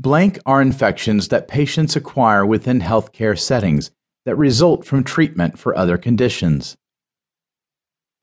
[0.00, 3.90] Blank are infections that patients acquire within healthcare settings
[4.26, 6.76] that result from treatment for other conditions.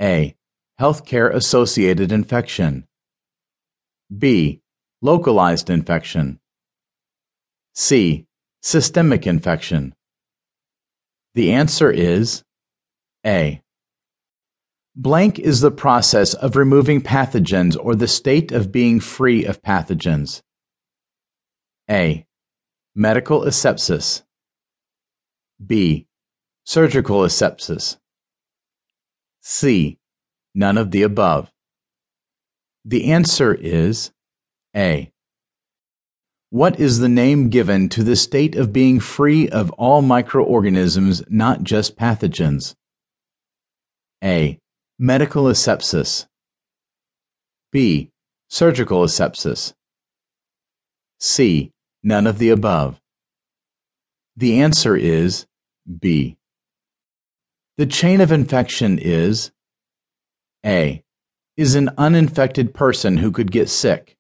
[0.01, 0.37] A.
[0.79, 2.87] Healthcare associated infection.
[4.17, 4.61] B.
[5.01, 6.39] Localized infection.
[7.73, 8.25] C.
[8.61, 9.93] Systemic infection.
[11.33, 12.45] The answer is
[13.25, 13.61] A.
[14.95, 20.41] Blank is the process of removing pathogens or the state of being free of pathogens.
[21.89, 22.25] A.
[22.95, 24.23] Medical asepsis.
[25.63, 26.07] B.
[26.63, 27.97] Surgical asepsis.
[29.41, 29.99] C.
[30.55, 31.51] None of the above.
[32.83, 34.11] The answer is
[34.75, 35.11] A.
[36.49, 41.63] What is the name given to the state of being free of all microorganisms, not
[41.63, 42.73] just pathogens?
[44.23, 44.57] A.
[44.97, 46.25] Medical asepsis.
[47.71, 48.09] B.
[48.49, 49.73] Surgical asepsis.
[51.19, 51.73] C.
[52.07, 53.01] None of the above.
[54.37, 55.47] The answer is
[55.87, 56.37] B.
[57.77, 59.51] The chain of infection is
[60.63, 61.03] A.
[61.57, 64.15] Is an uninfected person who could get sick.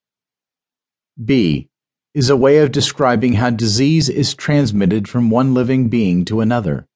[1.23, 1.69] B.
[2.15, 6.87] Is a way of describing how disease is transmitted from one living being to another.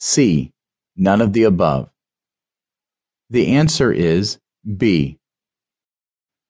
[0.00, 0.50] C.
[0.96, 1.90] None of the above.
[3.28, 5.18] The answer is B.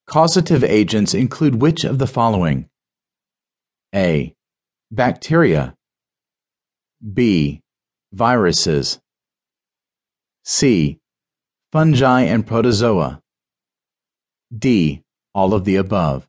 [0.06, 2.70] Causative agents include which of the following?
[3.94, 4.34] A.
[4.91, 5.75] Bacteria.
[7.14, 7.62] B.
[8.12, 9.00] Viruses.
[10.44, 10.98] C.
[11.72, 13.22] Fungi and protozoa.
[14.56, 15.03] D.
[15.34, 16.28] All of the above.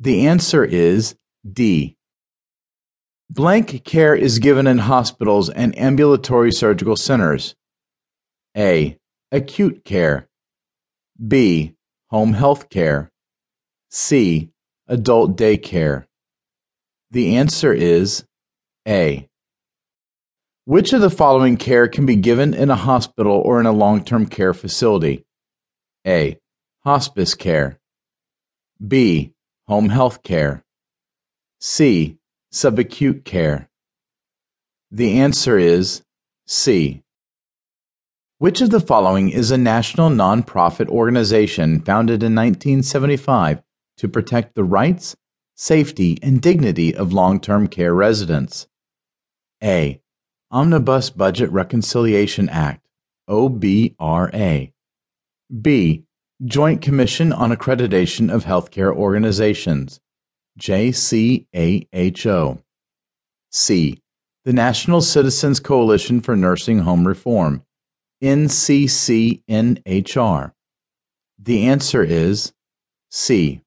[0.00, 1.16] The answer is
[1.50, 1.96] D.
[3.30, 7.54] Blank care is given in hospitals and ambulatory surgical centers.
[8.56, 8.98] A
[9.32, 10.28] acute care.
[11.26, 11.74] B.
[12.10, 13.10] Home health care.
[13.90, 14.50] C.
[14.86, 16.06] Adult day care.
[17.14, 18.24] The answer is
[18.88, 19.28] A.
[20.64, 24.02] Which of the following care can be given in a hospital or in a long
[24.02, 25.24] term care facility?
[26.04, 26.40] A.
[26.80, 27.78] Hospice care.
[28.84, 29.32] B.
[29.68, 30.64] Home health care.
[31.60, 32.18] C.
[32.52, 33.70] Subacute care.
[34.90, 36.02] The answer is
[36.48, 37.04] C.
[38.38, 43.62] Which of the following is a national nonprofit organization founded in 1975
[43.98, 45.14] to protect the rights,
[45.54, 48.66] safety, and dignity of long term care residents?
[49.62, 50.00] A.
[50.50, 52.86] Omnibus Budget Reconciliation Act,
[53.28, 54.72] OBRA.
[55.60, 56.04] B.
[56.44, 60.00] Joint Commission on Accreditation of Healthcare Organizations,
[60.58, 61.48] JCAHO.
[63.50, 64.02] C.
[64.44, 67.64] The National Citizens Coalition for Nursing Home Reform,
[68.22, 69.42] NCCNHR?
[71.38, 72.52] The answer is
[73.10, 73.60] C.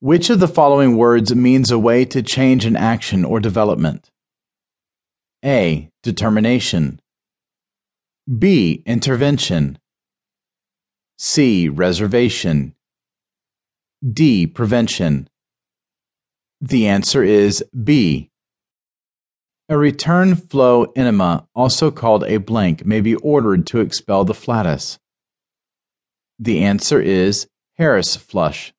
[0.00, 4.10] Which of the following words means a way to change an action or development?
[5.42, 5.90] A.
[6.02, 7.00] Determination.
[8.38, 8.82] B.
[8.84, 9.78] Intervention.
[11.16, 11.70] C.
[11.70, 12.74] Reservation.
[14.06, 14.46] D.
[14.46, 15.30] Prevention.
[16.60, 18.30] The answer is B.
[19.70, 24.98] A return flow enema, also called a blank, may be ordered to expel the flatus.
[26.38, 27.48] The answer is
[27.78, 28.74] Harris flush.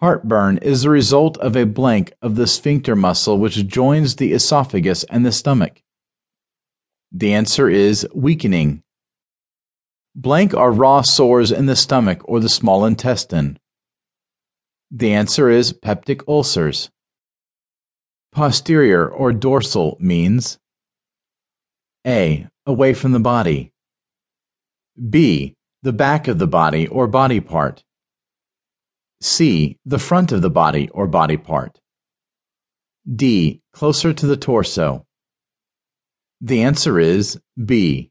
[0.00, 5.02] Heartburn is the result of a blank of the sphincter muscle which joins the esophagus
[5.04, 5.82] and the stomach.
[7.10, 8.84] The answer is weakening.
[10.14, 13.58] Blank are raw sores in the stomach or the small intestine.
[14.90, 16.90] The answer is peptic ulcers.
[18.30, 20.58] Posterior or dorsal means
[22.06, 22.46] A.
[22.66, 23.72] Away from the body.
[25.10, 25.54] B.
[25.82, 27.82] The back of the body or body part.
[29.20, 29.78] C.
[29.84, 31.80] The front of the body or body part.
[33.12, 33.62] D.
[33.72, 35.06] Closer to the torso.
[36.40, 38.10] The answer is B.